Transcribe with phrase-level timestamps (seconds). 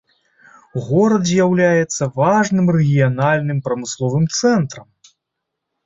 [0.85, 4.87] Горад з'яўляецца важным рэгіянальным прамысловым цэнтрам.